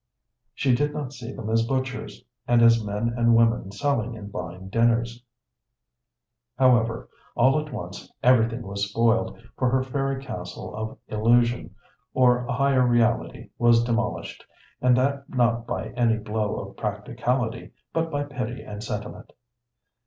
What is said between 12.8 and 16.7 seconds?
reality was demolished, and that not by any blow